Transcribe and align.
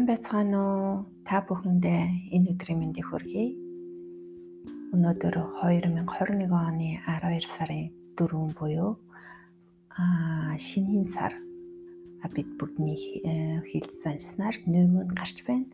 Сайн 0.00 0.16
байцгаана 0.16 0.58
уу? 0.64 1.04
Та 1.28 1.44
бүхэндээ 1.44 2.32
энэ 2.32 2.56
өдрийн 2.56 2.80
мэндийг 2.80 3.04
хүргэе. 3.12 3.52
Өнөөдөр 4.96 5.36
2021 5.60 6.48
оны 6.48 7.04
12 7.04 7.44
сарын 7.44 7.92
4 8.16 8.32
буюу 8.56 8.96
аа 9.92 10.56
шинийн 10.56 11.04
сар 11.04 11.36
бид 12.32 12.48
бүгдний 12.56 12.96
э, 13.28 13.60
хилж 13.68 13.92
санснаар 14.00 14.56
нөмөн 14.64 15.12
гарч 15.12 15.44
байна. 15.44 15.68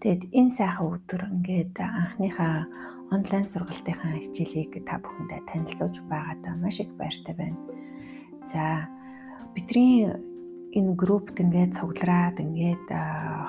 Тэгэд 0.00 0.32
энэ 0.32 0.56
сайхан 0.56 0.96
өдөр 0.96 1.28
ингээд 1.36 1.76
анхныхаа 1.76 2.64
онлайн 3.12 3.44
сургалтынхаа 3.44 4.24
хичээлийг 4.24 4.88
та 4.88 5.04
бүхэндээ 5.04 5.52
танилцуулж 5.52 6.00
байгаадаа 6.08 6.56
маш 6.64 6.80
их 6.80 6.96
баяртай 6.96 7.36
байна. 7.36 7.60
За 8.48 8.88
бидний 9.52 10.08
энэ 10.76 10.92
группт 11.00 11.36
ингээд 11.40 11.72
цуглараад 11.80 12.36
ингээд 12.44 12.86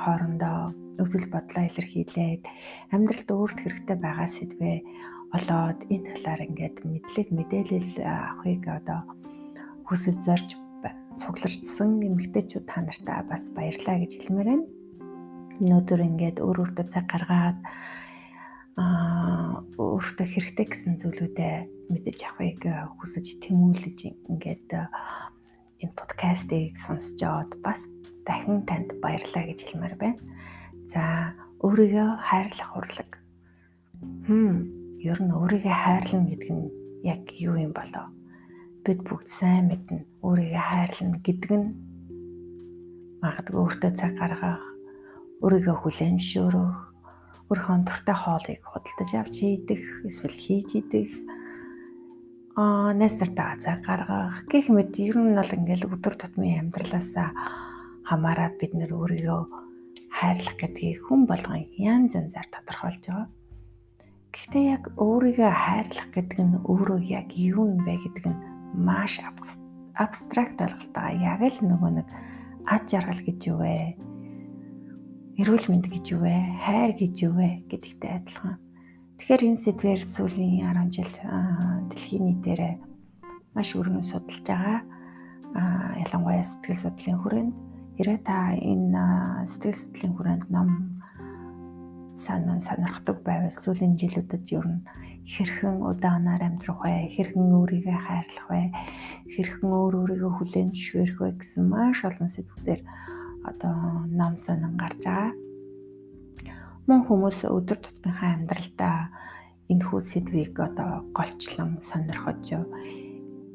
хоорондоо 0.02 0.72
үзэл 1.04 1.28
бодлоо 1.28 1.64
илэрхийлээд 1.68 2.44
амьдралд 2.96 3.30
өөрт 3.36 3.58
хэрэгтэй 3.60 3.98
байгаа 4.00 4.30
сэдвээ 4.32 4.78
олоод 5.36 5.80
энэ 5.92 6.08
талаар 6.16 6.42
ингээд 6.48 6.78
мэдлэг 6.88 7.28
мэдээлэл 7.36 7.92
авахыг 8.00 8.64
одоо 8.80 9.00
хүсэж 9.88 10.18
зорж 10.24 10.50
цугларсан 11.20 11.92
эмэгтэйчүүд 12.08 12.66
та 12.70 12.80
нартай 12.80 13.20
бас 13.28 13.44
баярлаа 13.52 13.98
гэж 14.00 14.12
хэлмээр 14.24 14.48
байна. 14.48 14.66
Өнөөдөр 15.60 16.02
ингээд 16.08 16.38
өөр 16.40 16.58
өөртөө 16.64 16.86
цаг 16.94 17.06
гаргаад 17.12 17.60
аа 18.78 19.66
өөртөө 19.76 20.28
хэрэгтэй 20.30 20.66
гэсэн 20.70 20.94
зүйлүүдээ 21.02 21.56
мэдэж 21.92 22.20
авахыг 22.30 22.62
хүсэж 23.02 23.26
тэмүүлж 23.42 24.00
ингээд 24.30 24.70
энэ 25.82 25.94
подкастыг 25.94 26.74
сонсож 26.86 27.22
аваад 27.22 27.52
бас 27.62 27.82
дахин 28.26 28.66
танд 28.66 28.90
баярлалаа 29.02 29.46
гэж 29.48 29.60
хэлмээр 29.64 29.96
байна. 30.02 30.22
За, 30.90 31.34
өөрийгөө 31.62 32.10
хайрлах 32.28 32.72
урлаг. 32.78 33.12
Хм, 34.26 34.58
ер 35.02 35.20
нь 35.22 35.34
өөрийгөө 35.34 35.76
хайрлна 35.76 36.26
гэдэг 36.30 36.52
нь 36.54 36.66
яг 37.06 37.24
юу 37.38 37.56
юм 37.58 37.74
болоо? 37.78 38.10
Бид 38.82 39.00
бүгд 39.06 39.30
сайн 39.30 39.70
мэднэ. 39.70 40.06
Өөрийгөө 40.26 40.64
хайрлна 40.64 41.18
гэдэг 41.22 41.52
нь 41.54 41.68
магадгүй 43.22 43.62
өөртөө 43.62 43.92
цаг 43.98 44.14
гаргах, 44.18 44.64
өөрийгөө 45.42 45.76
хүлээмжшөөрөх, 45.82 46.78
өөрийнхөө 47.50 47.78
дуртай 47.86 48.18
хоолыг 48.18 48.62
худалдаж 48.62 49.12
авч 49.18 49.38
идэх, 49.42 49.84
эсвэл 50.06 50.38
хийж 50.38 50.70
идэх, 50.78 51.12
аа 52.58 52.90
найстартаа 52.98 53.54
цаг 53.62 53.86
гаргах 53.86 54.50
гэх 54.50 54.74
мэт 54.74 54.98
ер 54.98 55.14
нь 55.22 55.38
бол 55.38 55.46
ингээл 55.46 55.94
өдөр 55.94 56.16
тутмын 56.18 56.74
амьдралаас 56.74 57.14
хамаарат 58.10 58.58
бид 58.58 58.74
нэр 58.74 58.98
өөрийгөө 58.98 59.42
хайрлах 60.10 60.58
гэдгийг 60.58 61.06
хүн 61.06 61.30
болгон 61.30 61.70
янз 61.78 62.18
янзаар 62.18 62.50
тодорхойлж 62.50 63.04
байгаа. 63.06 63.30
Гэхдээ 64.34 64.66
яг 64.74 64.84
өөрийгөө 64.98 65.52
хайрлах 65.54 66.10
гэдэг 66.10 66.40
нь 66.50 66.58
өөрөө 66.66 67.00
яг 67.06 67.30
юу 67.38 67.70
юм 67.78 67.86
бэ 67.86 67.94
гэдэг 67.94 68.26
нь 68.26 68.42
маш 68.74 69.22
абстракт 69.94 70.58
ойлголтоо 70.58 71.08
яг 71.14 71.42
л 71.46 71.62
нөгөө 71.62 71.92
нэг 71.94 72.08
ад 72.66 72.84
жаргал 72.90 73.22
гэж 73.22 73.40
юу 73.54 73.62
вэ? 73.62 73.94
Эрүүл 75.38 75.66
мэнд 75.70 75.86
гэж 75.94 76.06
юу 76.10 76.26
вэ? 76.26 76.36
Хайр 76.66 76.92
гэж 76.98 77.16
юу 77.22 77.38
вэ 77.38 77.70
гэдэгтэй 77.70 78.12
адилхан 78.18 78.58
Тэгэхээр 79.18 79.50
энэ 79.50 79.64
сэдвээр 79.66 80.02
сүүлийн 80.06 80.62
10 80.62 80.94
жил 80.94 81.14
дэлхийн 81.90 82.24
нийтээрээ 82.30 82.74
маш 83.58 83.74
өргөн 83.74 84.06
судалж 84.06 84.46
байгаа. 84.46 84.86
Ялангуяа 86.06 86.46
сэтгэл 86.46 86.86
судлалын 86.86 87.20
хүрээнд 87.26 87.54
хэрэг 87.98 88.22
та 88.22 88.54
энэ 88.54 89.50
сэтгэл 89.50 89.82
судлалын 89.82 90.14
хүрээнд 90.14 90.46
ном 90.54 90.70
санаа 92.14 92.62
сонирхдаг 92.62 93.18
байвал 93.26 93.58
сүүлийн 93.58 93.98
жилүүдэд 93.98 94.46
ер 94.54 94.66
нь 94.70 94.86
хэрхэн 95.26 95.82
удаанаар 95.82 96.42
амьдрах 96.46 96.78
вэ? 96.86 97.10
Хэрхэн 97.18 97.58
өөрийгөө 97.58 97.98
хайрлах 97.98 98.48
вэ? 98.54 98.62
Хэрхэн 99.34 99.70
өөр 99.74 99.94
өөрийгөө 99.98 100.32
хүлээмжшүүлэх 100.38 101.18
вэ 101.18 101.30
гэсэн 101.42 101.66
маш 101.66 102.06
олон 102.06 102.30
сэдвүүдээр 102.30 102.82
одоо 103.50 104.06
ном 104.14 104.38
сонин 104.38 104.78
гарч 104.78 105.02
байгаа 105.02 105.47
мөн 106.88 107.04
хүмүүс 107.04 107.44
өдөр 107.52 107.80
тутмынхаа 107.84 108.32
амьдралдаа 108.40 109.12
энэ 109.68 109.84
хүү 109.84 110.00
сэдвийг 110.08 110.56
одоо 110.56 111.04
голчлон 111.12 111.84
сонирхож 111.84 112.48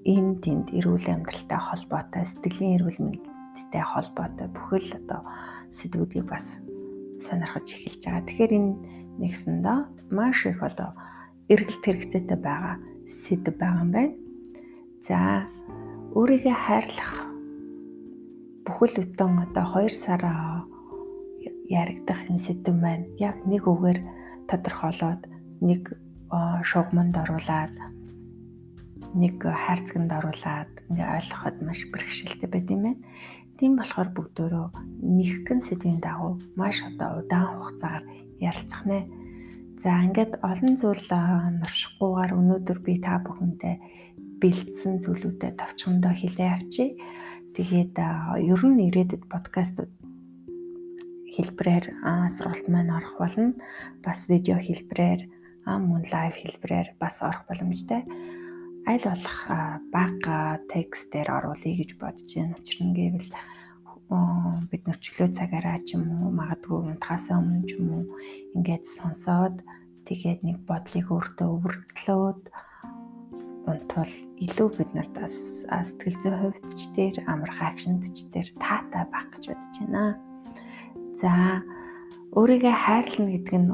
энэ 0.05 0.37
тэнд 0.45 0.77
эрүүл 0.77 1.09
амьдралтай 1.09 1.57
холбоотой 1.57 2.29
сэтгэлийн 2.29 2.77
эрүүл 2.77 3.01
мэндтэй 3.01 3.85
холбоотой 3.89 4.49
бүхэл 4.53 5.01
одоо 5.01 5.25
сэдвүүдийг 5.73 6.29
бас 6.29 6.45
сонирхож 7.25 7.73
эхэлж 7.73 8.05
байгаа. 8.05 8.27
Тэгэхээр 8.29 8.53
энэ 8.53 8.73
нэгсэндээ 9.25 9.79
маш 10.13 10.39
их 10.45 10.61
одоо 10.61 10.93
эргэлт 11.49 11.85
хэрэгцээтэй 11.89 12.37
байгаа 12.37 12.77
сэдв 13.09 13.57
байгаа 13.57 13.81
юм 13.81 13.91
байна. 13.97 14.15
За 15.09 15.49
өөрийгөө 16.13 16.57
хайрлах 16.69 17.13
бүхэл 18.69 18.95
бүтэн 19.01 19.41
одоо 19.49 19.67
2 19.81 19.97
сараа 19.97 20.69
яригдах 21.69 22.21
энэ 22.29 22.43
сэдв 22.43 22.75
маань 22.75 23.07
яг 23.19 23.37
нэг 23.47 23.67
үгээр 23.69 23.99
тодорхойлоод 24.49 25.23
нэг 25.61 25.83
шугамд 26.65 27.15
оруулаад 27.23 27.75
нэг 29.15 29.37
хайрцагт 29.45 30.11
оруулаад 30.19 30.73
ингээ 30.89 31.09
ойлгоход 31.17 31.57
маш 31.61 31.81
бэрхшээлтэй 31.93 32.49
байд 32.51 32.69
юм 32.73 32.83
байна. 32.83 33.01
Тийм 33.59 33.77
болохоор 33.77 34.11
бүгдөө 34.17 34.49
нэгхэн 35.05 35.61
сэдвийн 35.63 36.01
дагуу 36.01 36.41
маш 36.57 36.81
одоо 36.83 37.21
удаан 37.21 37.61
хугацаагаар 37.61 38.05
ярилцах 38.41 38.83
нэ. 38.89 39.07
За 39.83 39.91
ингээд 40.07 40.41
олон 40.43 40.75
зүйл 40.81 41.07
нуршихгүйгээр 41.61 42.33
өнөөдөр 42.39 42.79
би 42.87 42.95
та 43.05 43.21
бүхэндээ 43.23 43.77
бэлдсэн 44.41 45.05
зүйлүүдэд 45.05 45.59
товчхондоо 45.61 46.15
хэлээ 46.17 46.51
авчи. 46.57 46.85
Тэгээд 47.55 47.95
ер 48.51 48.63
нь 48.67 48.81
ирээдүйд 48.89 49.25
подкастууд 49.29 49.93
хэлбэрээр 51.35 51.87
сургалт 52.37 52.67
маань 52.69 52.93
орох 52.93 53.17
болно. 53.19 53.57
Бас 54.05 54.29
видео 54.29 54.61
хэлбэрээр 54.61 55.21
мөн 55.67 56.03
лайв 56.13 56.35
хэлбэрээр 56.37 56.89
бас 57.01 57.23
орох 57.23 57.45
боломжтой. 57.49 58.03
Аль 58.87 59.05
болох 59.07 59.39
бага 59.95 60.59
текстээр 60.73 61.29
оруулъя 61.31 61.75
гэж 61.79 61.91
бодож 61.97 62.29
байна. 62.35 62.59
Учир 62.59 62.79
нь 62.85 62.97
гэвэл 62.99 63.31
бид 64.69 64.83
нөрчлөө 64.85 65.29
цагаараа 65.33 65.79
ч 65.87 65.97
юм 65.97 66.05
уу 66.13 66.31
магадгүй 66.37 66.79
унтахаас 66.93 67.33
өмнө 67.33 67.65
ч 67.65 67.81
юм 67.81 67.89
уу 67.97 68.05
ингээд 68.57 68.85
сонсоод 68.85 69.57
тэгээд 70.05 70.41
нэг 70.45 70.59
бодлыг 70.69 71.07
өөртөө 71.09 71.49
өвөртлөөд 71.49 72.43
унтвал 73.71 74.15
илүү 74.45 74.69
бид 74.77 74.91
нарт 74.93 75.15
бас 75.17 75.37
сэтгэл 75.71 76.21
зүйн 76.21 76.39
хувьд 76.43 76.71
ч 76.77 76.81
тэр 76.93 77.15
амархан 77.25 77.73
акшнт 77.73 78.05
ч 78.13 78.19
тэр 78.35 78.47
таатай 78.61 79.05
байх 79.09 79.29
гэж 79.33 79.45
бодож 79.49 79.75
байна. 79.81 80.32
За 81.23 81.63
өөрийгөө 82.35 82.75
хайрлна 82.75 83.31
гэдэг 83.31 83.55
нь 83.63 83.71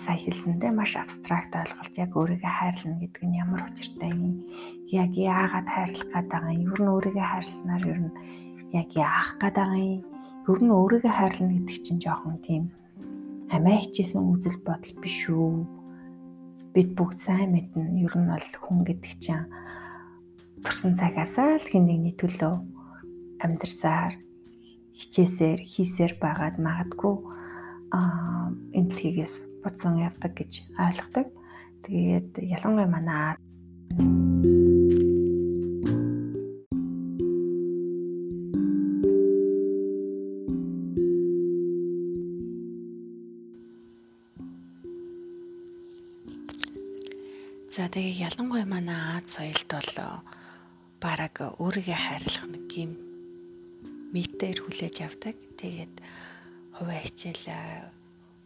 сая 0.00 0.16
хэлсэндээ 0.16 0.72
маш 0.72 0.96
абстракт 0.96 1.52
ойлголт. 1.52 1.92
Яг 2.00 2.16
өөрийгөө 2.16 2.52
хайрлна 2.56 2.96
гэдэг 3.04 3.22
нь 3.28 3.36
ямар 3.36 3.68
учиртай 3.68 4.08
юм? 4.16 4.48
Яг 4.88 5.12
яагаад 5.12 5.68
хайрлах 5.68 6.08
байгаа 6.08 6.56
юм? 6.56 6.72
Ер 6.72 6.80
нь 6.80 6.88
өөрийгөө 6.88 7.26
хайрласнаар 7.28 7.84
ер 7.84 8.00
нь 8.08 8.12
яг 8.72 8.88
яах 8.96 9.36
байгаа 9.36 9.76
юм? 9.76 10.08
Ер 10.48 10.60
нь 10.64 10.72
өөрийгөө 10.72 11.12
хайрлна 11.12 11.52
гэдэг 11.52 11.78
чинь 11.84 12.00
жоохон 12.00 12.40
тийм 12.40 12.64
амиа 13.52 13.84
хичээсэн 13.84 14.24
үзэл 14.24 14.64
бодол 14.64 14.94
биш 15.04 15.28
үү? 15.28 15.68
Бид 16.72 16.96
бүгд 16.96 17.18
сайн 17.20 17.52
мэднэ. 17.52 18.00
Ер 18.08 18.14
нь 18.16 18.30
бол 18.32 18.48
хүн 18.64 18.88
гэдэг 18.88 19.12
чинь 19.20 19.52
төрсэн 20.64 20.96
цагаасаа 20.96 21.60
л 21.60 21.68
хин 21.68 21.92
нэгний 21.92 22.16
төлөө 22.16 22.56
амьдрсаар 23.44 24.16
хичээсээр 24.98 25.60
хийсээр 25.72 26.12
байгаад 26.22 26.56
магадгүй 26.66 27.16
аа 27.96 28.50
энэ 28.76 28.88
дэлхийгээс 28.90 29.34
буцан 29.62 29.94
явдаг 30.08 30.32
гэж 30.38 30.52
ойлгодог. 30.78 31.26
Тэгээд 31.84 32.30
ялангуяа 32.56 32.88
манай 32.88 33.34
За 47.74 47.90
тэгээ 47.90 48.30
ялангуяа 48.30 48.66
манай 48.70 49.18
Аз 49.18 49.34
соёлд 49.34 49.66
бол 49.74 50.22
бараг 51.02 51.36
өөрийгөө 51.58 51.98
хайрлах 51.98 52.46
нэг 52.46 52.70
юм 52.78 53.03
метээр 54.14 54.62
хүлээж 54.62 54.96
авдаг. 55.02 55.34
Тэгээд 55.58 55.94
хувиа 56.78 57.02
хичээл 57.02 57.90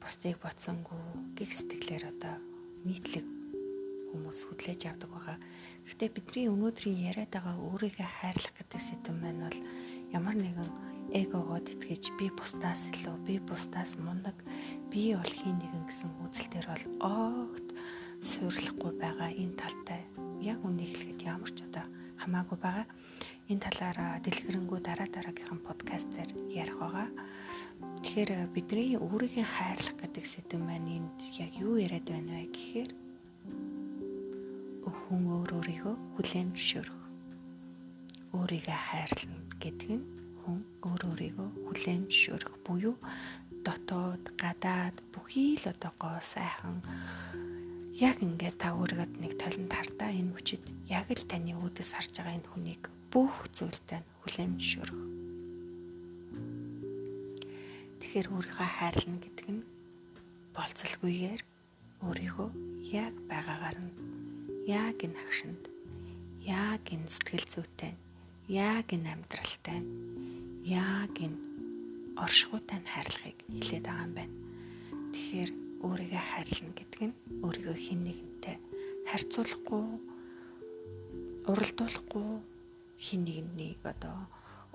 бусдыг 0.00 0.40
боцсонгүй 0.40 1.36
гих 1.36 1.52
сэтгэлээр 1.52 2.04
одоо 2.08 2.34
нийтлэг 2.88 3.26
хүмүүс 4.08 4.48
хүлээж 4.48 4.88
авдаг 4.88 5.12
байгаа. 5.12 5.36
Гэхдээ 5.84 6.10
бидний 6.16 6.48
өнөөдрийн 6.48 7.12
яриад 7.12 7.32
байгаа 7.36 7.56
өөрийгөө 7.60 8.08
хайрлах 8.08 8.54
гэдэг 8.56 8.80
сэдэв 8.80 9.14
маань 9.20 9.44
бол 9.44 9.58
ямар 10.16 10.36
нэгэн 10.40 10.70
эгогод 11.12 11.68
итгэж 11.68 12.16
би 12.16 12.32
бусдаас 12.32 12.88
илүү 12.88 13.16
би 13.28 13.36
бусдаас 13.44 14.00
мундаг 14.00 14.36
би 14.88 15.12
бол 15.12 15.32
хин 15.40 15.60
нэгэн 15.60 15.84
гэсэн 15.88 16.12
үзэл 16.24 16.48
дээр 16.52 16.68
бол 16.72 16.84
огт 17.04 17.68
суйрлахгүй 18.24 18.92
байгаа 18.96 19.30
энэ 19.36 19.56
талтай 19.60 20.02
яг 20.40 20.60
үнийг 20.64 20.92
хэлэхэд 20.96 21.20
ямар 21.28 21.52
ч 21.52 21.64
одоо 21.68 21.84
хамаагүй 22.20 22.58
байгаа 22.60 22.86
энэ 23.48 23.64
талаараа 23.64 24.20
дэлгэрэнгүй 24.20 24.80
дараа 24.84 25.08
дараагийнхын 25.08 25.64
подкаст 25.64 26.12
дээр 26.12 26.30
ярих 26.52 26.76
байгаа. 26.76 27.08
Тэгэхээр 28.04 28.52
бидний 28.52 29.00
өөрийгөө 29.00 29.46
хайрлах 29.48 29.96
гэдэг 29.96 30.24
сэдв 30.28 30.60
маань 30.60 31.00
энд 31.00 31.16
яг 31.40 31.56
юу 31.56 31.80
яриад 31.80 32.04
байна 32.04 32.44
вэ 32.44 32.52
гэхээр 32.52 32.90
хүн 34.84 35.22
өөр 35.32 35.50
өөрийгөө 35.56 35.94
хүлээн 36.20 36.52
зөвшөөрөх. 36.52 37.00
Өөрийгөө 38.36 38.78
хайрлна 38.84 39.36
гэдэг 39.56 39.90
нь 39.96 40.04
хүн 40.44 40.60
өөр 40.84 41.00
өөрийгөө 41.08 41.48
хүлээн 41.72 42.04
зөвшөөрөх 42.12 42.54
буюу 42.68 43.00
дотоод 43.64 44.24
гадаад 44.36 44.96
бүхий 45.16 45.56
л 45.56 45.72
одоо 45.72 45.92
гоо 45.96 46.20
сайхан 46.20 46.84
яг 47.96 48.20
ингээд 48.20 48.60
та 48.60 48.76
өөрийгөө 48.76 49.08
нэг 49.24 49.40
толинд 49.40 49.72
хартаа 49.72 50.12
энэ 50.12 50.36
хүчит 50.36 50.64
яг 50.84 51.08
л 51.08 51.24
таны 51.24 51.56
үүдээс 51.56 51.96
харж 51.96 52.12
байгаа 52.20 52.36
энэ 52.36 52.52
хүнийг 52.52 52.84
бүх 53.12 53.48
зүйлтэй 53.56 54.00
хүлээн 54.20 54.52
зөвшөөрөх. 54.60 55.02
Тэгэхээр 58.00 58.26
өөрийгөө 58.34 58.68
хайрлна 58.76 59.18
гэдэг 59.24 59.48
нь 59.48 59.62
болцолгүйгээр 60.56 61.40
өөрийгөө 62.04 62.48
яг 62.92 63.14
байгаагаар 63.30 63.78
нь 63.80 63.92
яг 64.68 64.96
энэ 65.00 65.20
агшинд 65.24 65.62
яг 66.44 66.84
энэ 66.92 67.08
сэтгэл 67.08 67.46
зүйтэй 67.52 67.92
яг 68.48 68.86
энэ 68.92 69.12
амьдралтай 69.12 69.80
яг 70.64 71.14
энэ 71.16 71.38
оршихуйтай 72.20 72.80
хайрлахыг 72.84 73.38
хэлээд 73.48 73.84
байгаа 73.88 74.04
юм 74.04 74.12
байна. 74.18 74.36
Тэгэхээр 75.12 75.50
өөрийгөө 75.86 76.22
хайрлна 76.32 76.72
гэдэг 76.76 77.00
нь 77.08 77.14
өөрийгөө 77.44 77.76
хэн 77.76 78.00
нэгэнтэй 78.04 78.56
харьцуулахгүй 79.08 79.84
уралдуулахгүй 81.50 82.28
хэн 82.98 83.22
нэгнийг 83.24 83.82
одоо 83.86 84.18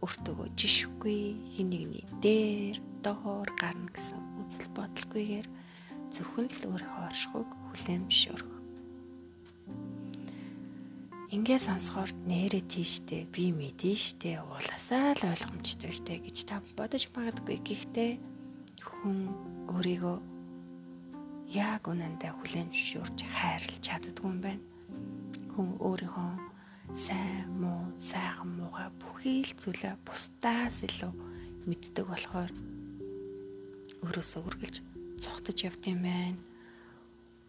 өөртөөгөө 0.04 0.50
жишхгүй 0.60 1.22
хэн 1.54 1.68
нэгний 1.72 2.06
дээр 2.24 2.78
доор 3.04 3.48
гарна 3.60 3.92
гэсэн 3.96 4.20
үзэл 4.42 4.68
бодолгүйгээр 4.76 5.48
зөвхөн 6.12 6.48
л 6.48 6.68
өөрийнхөө 6.72 7.04
оршихуйг 7.08 7.50
зөвшөөрөх 7.76 8.54
Ингээ 11.34 11.58
сонсохоор 11.58 12.14
нэрээ 12.30 12.62
тийштэй 12.70 13.26
би 13.26 13.50
мэдэн 13.50 13.98
штэ 13.98 14.38
ууласаа 14.46 15.18
л 15.18 15.34
ойлгомжтой 15.34 15.90
штэ 15.90 16.22
гэж 16.22 16.38
та 16.46 16.62
бодож 16.78 17.10
магадгүй 17.10 17.58
гэхдээ 17.58 18.12
хүн 18.86 19.34
өөрийгөө 19.74 20.18
яг 21.58 21.90
үнэндээ 21.90 22.32
хүлээн 22.38 22.70
зөвшөөрч 22.70 23.18
хайрлаж 23.34 23.82
чаддгүй 23.82 24.30
юм 24.30 24.40
байна. 24.46 24.62
Хүн 25.58 25.70
өөрийнхөө 25.82 26.53
сайн 26.92 27.48
муу, 27.56 27.96
сайхан 27.96 28.52
муугаа 28.60 28.92
бүхий 29.00 29.48
л 29.48 29.56
зүйлээ 29.56 29.96
бусдаас 30.04 30.84
илүү 30.84 31.14
мэддэг 31.64 32.06
болохоор 32.12 32.52
өөрөөсөө 34.04 34.42
үргэлж 34.44 34.76
цогтож 35.24 35.58
явд 35.64 35.84
юм 35.88 36.04
байна 36.04 36.42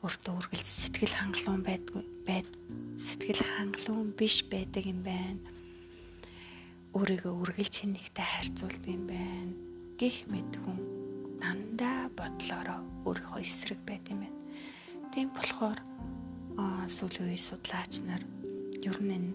өөртөө 0.04 0.36
үргэлж 0.36 0.69
сэтгэл 0.69 1.16
хангалуун 1.16 1.62
байдгүй 1.64 2.04
байд 2.28 2.48
сэтгэл 3.00 3.40
хангалуун 3.40 4.12
биш 4.12 4.44
байдаг 4.52 4.84
юм 4.84 5.00
байна. 5.00 5.40
Өөрийгөө 6.92 7.32
үргэлж 7.40 7.75
хэнэгтэй 7.81 8.26
харьцуулдаг 8.28 8.84
юм 8.84 9.08
байна. 9.08 9.56
Гэх 9.96 10.28
мэт 10.28 10.52
хүн 10.60 10.76
дандаа 11.40 12.12
бодлороо 12.12 12.84
өөрийнхөө 13.08 13.40
эсрэг 13.40 13.81
байд 13.88 14.04
юм 14.12 14.28
байна. 14.28 14.40
Тийм 15.08 15.32
болохоор 15.32 15.81
сүүлийн 16.84 17.25
үеийн 17.32 17.48
судлаач 17.48 18.04
нар 18.04 18.20
ер 18.84 18.98
нь 19.00 19.32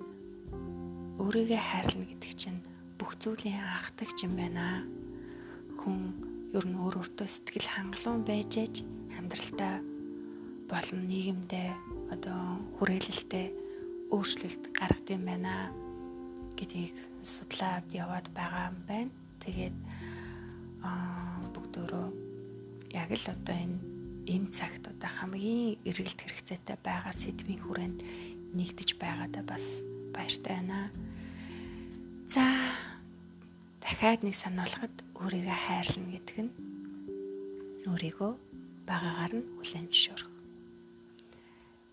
өөрийгөө 1.18 1.58
хайрлна 1.58 2.06
гэдэг 2.06 2.34
чинь 2.38 2.62
бүх 3.02 3.18
зүйлийн 3.18 3.58
анхдагч 3.58 4.22
юм 4.30 4.38
байна. 4.38 4.86
Хүн 5.82 6.14
ер 6.54 6.66
нь 6.70 6.78
өөр 6.78 7.02
өөртөө 7.02 7.26
сэтгэл 7.26 7.70
хангалуун 7.74 8.24
байж 8.30 8.54
аж 8.62 8.76
амьдралдаа 9.18 9.82
болон 10.70 11.02
нийгэмдээ 11.10 11.70
одоо 12.14 12.62
хүрээлэлтэй 12.78 13.48
өөрчлөлт 14.14 14.64
гаргад 14.78 15.08
юм 15.18 15.24
байна 15.26 15.74
гэдгийг 16.54 16.94
судлаад 17.26 17.90
яваад 17.90 18.30
байгаа 18.38 18.70
юм 18.70 18.78
байна. 18.86 19.12
Тэгээд 19.42 19.78
аа 20.86 21.42
бүгдөө 21.58 22.06
яг 22.94 23.10
л 23.18 23.26
одоо 23.34 23.58
энэ 23.58 23.78
энэ 24.30 24.54
цагт 24.54 24.86
одоо 24.86 25.10
хамгийн 25.10 25.82
эргэлт 25.90 26.22
хэрэгцээтэй 26.22 26.78
байгаа 26.86 27.14
сэдвийн 27.14 27.62
хүрээнд 27.66 28.00
нэгдэж 28.58 28.98
байгаадаа 29.02 29.44
бас 29.46 29.82
баяртай 30.14 30.58
байна. 30.58 30.90
За 32.30 32.46
дахиад 33.82 34.22
нэг 34.26 34.36
сануулгад 34.38 34.96
өөрийгөө 35.18 35.58
хайрлна 35.66 36.08
гэдэг 36.14 36.38
нь 36.46 36.52
өөрийгөө 37.90 38.32
багаагаар 38.90 39.34
нь 39.38 39.50
хүлээн 39.58 39.88
зөвшөөрөх. 39.90 40.32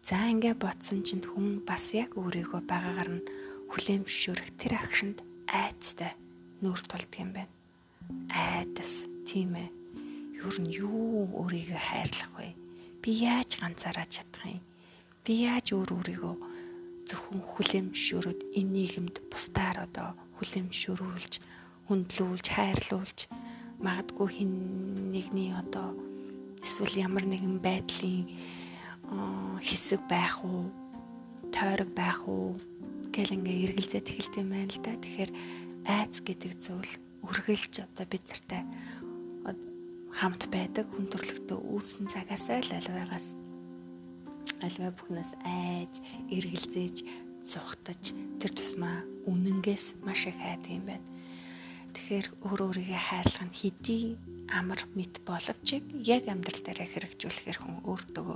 За 0.06 0.16
ингээ 0.30 0.54
ботсон 0.54 1.02
чинь 1.02 1.24
хүн 1.24 1.66
бас 1.66 1.90
яг 1.96 2.14
өөрийгөө 2.14 2.60
байгаагаар 2.68 3.10
нь 3.16 3.26
хүлээн 3.72 4.06
зөвшөөрөх 4.06 4.48
тэр 4.60 4.72
агшинд 4.78 5.18
айцтай 5.50 6.12
нүүр 6.62 6.80
тулдаг 6.86 7.16
юм 7.18 7.30
байна. 7.34 7.52
Айдас 8.30 9.10
тийм 9.26 9.58
ээ. 9.58 9.68
Юу 10.40 10.52
нь 10.62 10.70
юу 10.78 11.26
өөрийгөө 11.42 11.80
хайрлах 11.80 12.32
вэ? 12.38 12.54
Би 13.02 13.10
яаж 13.26 13.58
ганцаараа 13.58 14.06
чадах 14.06 14.46
юм? 14.46 14.62
Би 15.26 15.42
яаж 15.50 15.74
өөр 15.74 15.90
өөрийгөө 15.98 16.34
зөвхөн 17.10 17.42
зөвшөөрөд 17.42 18.40
энэ 18.54 18.72
нийгэмд 18.78 19.16
бусдаар 19.26 19.90
одоо 19.90 20.14
хүлээн 20.38 20.70
зөвшөөрүүлж, 20.70 21.34
хүндлүүлж, 21.90 22.46
хайрлуулж 22.46 23.18
магадгүй 23.82 24.28
хин 24.30 24.52
нэгний 25.10 25.50
одоо 25.50 25.98
эсвэл 26.62 26.94
ямар 27.10 27.26
нэгэн 27.26 27.58
байдлын 27.58 28.30
хэсэг 29.66 30.06
байх 30.06 30.46
уу 30.46 30.70
тойрог 31.50 31.90
байх 31.90 32.22
уу 32.30 32.54
гэл 33.10 33.34
ингээ 33.34 33.74
эргэлзээд 33.74 34.06
эхэлт 34.06 34.34
юм 34.38 34.54
байна 34.54 34.70
л 34.70 34.78
да. 34.78 34.94
Тэгэхээр 34.94 35.32
айц 35.90 36.14
гэдэг 36.22 36.52
зүйл 36.62 36.92
үргэлж 37.26 37.74
одоо 37.82 38.06
бид 38.06 38.22
нартай 38.30 38.62
хамт 40.14 40.42
байдаг 40.54 40.86
хүн 40.94 41.10
төрлөختөө 41.10 41.58
үүсэн 41.60 42.06
цагаасаа 42.08 42.62
л 42.62 42.72
альваагаас 42.78 43.45
альва 44.62 44.90
бүхнээс 44.94 45.32
айж 45.44 45.94
эргэлзээж 46.30 46.96
зүхтаж 47.46 48.02
тэр 48.42 48.52
тусмаа 48.54 49.06
үнэнгээс 49.30 50.02
маш 50.06 50.26
их 50.26 50.38
хайдаг 50.38 50.72
юм 50.72 50.84
байна. 50.90 51.06
Тэгэхээр 51.94 52.26
өөр 52.46 52.60
өөрийгөө 52.66 53.00
хайрлах 53.08 53.44
нь 53.46 53.56
хэдий 53.56 54.02
амар 54.50 54.80
мэд 54.94 55.14
боловч 55.26 55.68
яг 56.02 56.24
амьдрал 56.26 56.62
дээр 56.62 56.80
хэрэгжүүлэхээр 56.86 57.58
хүн 57.62 57.76
өөртөө 57.86 58.30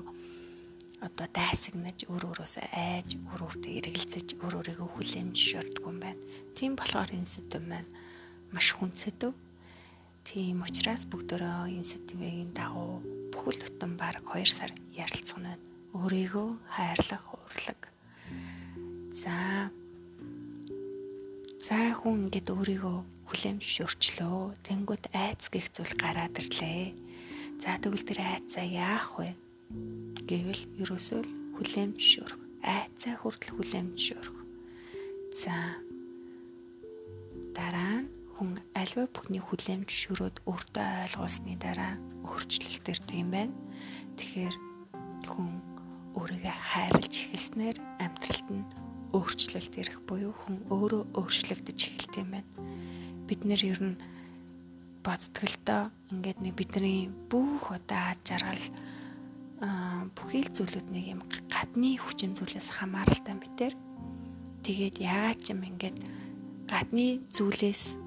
одоо 1.06 1.26
дайсагнаж 1.32 2.04
өөр 2.12 2.24
өөрөөсөө 2.28 2.66
айж 2.76 3.16
өөр 3.30 3.40
өөртөө 3.46 3.72
эргэлзэж 3.80 4.28
өөр 4.42 4.54
өөрийгөө 4.58 4.88
хүлээн 4.94 5.30
зөвшөөрдөг 5.32 5.84
юм 5.86 5.98
байна. 6.02 6.22
Тийм 6.56 6.72
болохоор 6.76 7.10
энэ 7.16 7.28
сэдв 7.28 7.62
маань 7.64 7.90
маш 8.52 8.66
хүн 8.76 8.92
сэдв. 8.92 9.32
Тийм 10.28 10.60
учраас 10.60 11.08
бүгдөө 11.08 11.72
энэ 11.72 11.88
сэдвийн 11.88 12.52
дагуу 12.52 13.00
бүхэл 13.32 13.60
бүтэн 13.64 13.92
баг 13.96 14.20
2 14.28 14.44
сар 14.44 14.70
ярилцсан 14.92 15.40
байна. 15.46 15.69
Өөрийгөө 15.96 16.48
хайрлах 16.74 17.24
урлаг. 17.34 17.80
За 19.14 19.70
За 21.60 21.94
хүн 21.94 22.26
ингээд 22.26 22.48
өөрийгөө 22.50 22.98
хүлээн 23.28 23.58
зөвшөөрчлөө. 23.62 24.58
Тэнгүүд 24.66 25.04
айц 25.14 25.46
гих 25.52 25.70
зүйл 25.70 25.94
гараад 25.94 26.34
ирлээ. 26.34 26.96
За 27.62 27.78
тэгвэл 27.78 28.08
тэр 28.08 28.20
айцаа 28.24 28.66
яах 28.66 29.20
вэ? 29.20 29.36
гэвэл 30.30 30.62
ерөөсөө 30.82 31.20
л 31.26 31.30
хүлээн 31.58 31.98
зөвшөөрөх. 31.98 32.40
Айцаа 32.62 33.14
хүртэл 33.18 33.54
хүлээн 33.54 33.88
зөвшөөрөх. 33.98 34.38
За 35.34 35.54
дараа 37.54 38.06
нь 38.06 38.10
хүн 38.34 38.62
альва 38.78 39.10
бүхний 39.10 39.42
хүлээн 39.42 39.86
зөвшөөрөөд 39.90 40.36
өөртөө 40.46 40.86
ойлгуулсны 41.06 41.54
дараа 41.58 41.98
өөрчлөлт 42.30 42.86
ирдэг 42.94 43.16
юм 43.18 43.30
байна. 43.34 43.54
Тэгэхээр 44.18 44.54
хайрлж 46.70 47.14
эхэлснээр 47.26 47.76
амьдралд 47.98 48.48
нь 48.54 48.64
өөрчлөлт 49.10 49.74
ирэх 49.74 49.98
буюу 50.06 50.30
хүн 50.30 50.56
өөрөө 50.70 51.02
өөрчлөгдөж 51.18 51.78
эхэлт 51.82 52.14
юм 52.22 52.30
байна. 52.38 52.50
Бид 53.26 53.42
нэр 53.42 53.62
ер 53.74 53.80
нь 53.82 53.98
бодтголдоо 55.02 55.90
ингээд 56.14 56.38
нэг 56.38 56.54
бидний 56.54 57.10
бүх 57.26 57.74
удаа 57.74 58.14
жаргал 58.22 58.66
бүхий 60.14 60.46
л 60.46 60.54
зүйлүүд 60.54 60.88
нэг 60.94 61.04
юм 61.18 61.20
гадны 61.50 61.98
хүчин 61.98 62.38
зүйлээс 62.38 62.70
хамааралтай 62.78 63.34
битэр 63.34 63.74
тэгээд 64.64 64.96
ягаад 65.02 65.40
ч 65.42 65.52
юм 65.52 65.66
ингээд 65.66 65.98
гадны 66.70 67.20
зүйлээс 67.34 67.98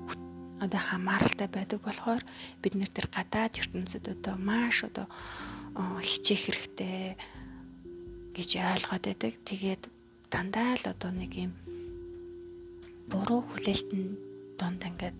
одоо 0.63 0.82
хамааралтай 0.82 1.50
байдаг 1.51 1.84
болохоор 1.84 2.24
бид 2.62 2.74
нэр 2.79 2.89
тэр 2.93 3.08
гадаад 3.12 3.60
ертөнцид 3.60 4.08
одоо 4.08 4.36
маш 4.39 4.88
одоо 4.88 5.05
хичээх 6.00 6.41
хэрэгтэй 6.48 7.17
гэж 8.36 8.50
ойлгоод 8.58 9.04
байдаг. 9.06 9.34
Тэгээд 9.48 9.84
дандаа 10.34 10.75
л 10.82 10.86
одоо 10.90 11.12
нэг 11.13 11.32
юм 11.38 11.54
буруу 13.10 13.42
хүлээлтэн 13.46 14.04
донд 14.60 14.82
ингээд 14.90 15.20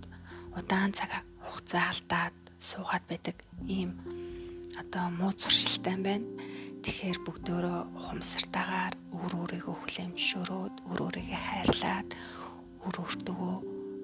удаан 0.58 0.91
цаг 0.98 1.22
хугацаа 1.46 1.93
алдаад 1.93 2.38
суугаад 2.58 3.05
байдаг 3.10 3.38
ийм 3.70 3.91
одоо 4.82 5.05
муу 5.13 5.32
зуршилтай 5.38 5.98
байна. 6.01 6.27
Тэгэхээр 6.84 7.20
бүгдөө 7.24 7.96
ухамсартайгаар 7.96 8.96
өөр 9.15 9.34
өөрийгөө 9.39 9.75
хүлээмжшөөрөөд 9.79 10.75
өөр 10.89 11.00
өөрийгөө 11.05 11.41
хайрлаад 11.48 12.10
өөр 12.84 12.96
өөртөө 13.00 13.48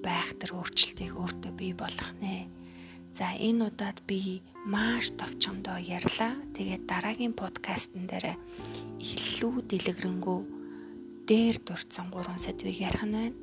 байх 0.05 0.29
тэр 0.39 0.51
өөрчлөлтийг 0.55 1.13
өөртөө 1.19 1.51
бий 1.59 1.73
болгох 1.75 2.11
нэ. 2.23 2.47
За 3.11 3.35
энэ 3.35 3.67
удаад 3.67 3.99
би 4.07 4.39
маш 4.69 5.09
товчондоо 5.17 5.81
ярьлаа. 5.81 6.37
Тэгээд 6.53 6.85
дараагийн 6.85 7.33
подкастн 7.33 8.05
дээр 8.05 8.37
илүү 9.01 9.65
дэлгэрэнгүй 9.65 10.39
дээр 11.25 11.57
дурдсан 11.65 12.13
гурван 12.13 12.37
сэдвийг 12.37 12.77
ярих 12.77 13.01
нь 13.01 13.17
байна. 13.17 13.37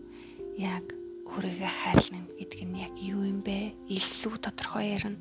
Яг 0.54 0.87
өөрийгөө 1.26 1.73
хайрлна 1.83 2.30
гэдэг 2.38 2.61
нь 2.62 2.78
яг 2.78 2.95
юу 3.02 3.26
юм 3.26 3.42
бэ? 3.42 3.75
Илүү 3.90 4.38
тодорхой 4.38 4.95
ярина. 4.95 5.18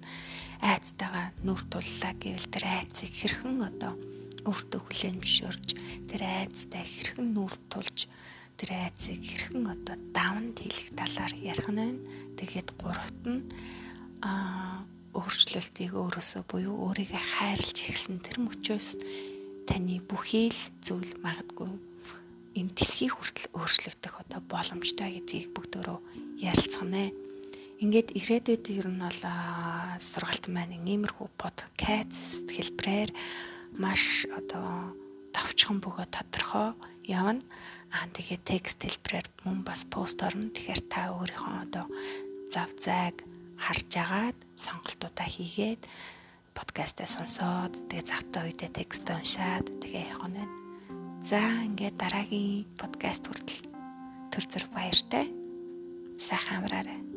Айцтайгаа 0.62 1.34
нүр 1.42 1.62
туллаа 1.74 2.14
гэвэл 2.22 2.54
тэр 2.54 2.66
айцыг 2.70 3.10
хэрхэн 3.10 3.66
одоо 3.66 3.98
өөртөө 4.46 4.82
хүлээмжшөөрж 4.86 5.68
тэр 6.06 6.22
айцтай 6.22 6.86
хэрхэн 6.86 7.34
нүр 7.34 7.54
тулж 7.74 8.06
тэр 8.62 8.78
айцыг 8.78 9.26
хэрхэн 9.26 9.66
одоо 9.74 9.98
давнд 10.14 10.62
хийх 10.62 10.94
талаар 10.94 11.34
ярих 11.42 11.66
нь 11.66 11.82
байна. 11.82 12.02
Тэгээд 12.38 12.70
гуравт 12.78 13.22
нь 13.26 13.42
аа 14.22 14.86
өөрчлөлтийг 15.16 15.96
өөрөөсөө 15.96 16.44
буюу 16.52 16.76
өөрийгөө 16.92 17.24
хайрлж 17.36 17.78
эхэлсэн 17.88 18.20
тэр 18.20 18.38
мөчөөс 18.44 18.88
таны 19.66 20.04
бүхий 20.04 20.52
л 20.52 20.62
зүйл 20.86 21.12
магадгүй 21.24 21.72
энэ 22.56 22.72
дэлхий 22.72 23.12
хүртэл 23.12 23.52
өөрчлөгдөх 23.52 24.14
одоо 24.24 24.40
боломжтой 24.48 25.10
гэдгийг 25.20 25.52
бүгдөө 25.52 26.00
ярилцганаа. 26.40 27.12
Ингээд 27.84 28.16
ирээдүйд 28.16 28.66
ер 28.80 28.88
нь 28.88 29.04
бол 29.04 29.22
сургалт 30.00 30.48
маань 30.48 30.80
иймэрхүү 30.80 31.28
подкаст 31.36 32.48
хэлбэрээр 32.48 33.12
маш 33.76 34.24
одоо 34.32 34.96
товчхон 35.36 35.84
бөгөө 35.84 36.08
тодорхой 36.16 36.72
явна. 37.04 37.44
Аа 37.92 38.08
тэгээд 38.16 38.48
текст 38.48 38.80
хэлбэрээр 38.80 39.28
мөн 39.44 39.68
бас 39.68 39.84
пост 39.92 40.24
орно. 40.24 40.48
Тэгэхээр 40.56 40.82
та 40.88 41.12
өөрийнхөө 41.12 41.56
одоо 41.68 41.86
зав 42.48 42.72
зайг 42.80 43.20
харж 43.60 43.92
агаад 44.04 44.38
сонголтуудаа 44.56 45.28
хийгээд 45.28 45.82
подкастаа 46.56 47.08
сонсоод 47.08 47.74
тэгээ 47.90 48.10
завтай 48.10 48.42
үедээ 48.48 48.72
текст 48.76 49.06
уншаад 49.10 49.66
тэгээ 49.82 50.12
явах 50.14 50.32
нь. 50.32 50.52
За 51.24 51.42
ингээд 51.68 52.00
дараагийн 52.00 52.68
подкаст 52.80 53.24
хүртэл 53.28 53.66
төр 54.32 54.46
зэрэг 54.52 54.72
баяртай. 54.76 55.26
Сайхан 56.20 56.64
амраарай. 56.64 57.15